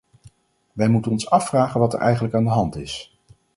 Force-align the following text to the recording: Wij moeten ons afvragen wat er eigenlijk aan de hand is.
Wij 0.73 0.87
moeten 0.87 1.11
ons 1.11 1.29
afvragen 1.29 1.79
wat 1.79 1.93
er 1.93 1.99
eigenlijk 1.99 2.33
aan 2.35 2.43
de 2.43 2.49
hand 2.49 2.75
is. 2.75 3.17